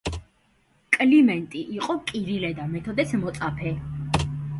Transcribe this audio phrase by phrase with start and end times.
[0.95, 3.75] კლიმენტი იყო კირილე და მეთოდეს მოწაფე.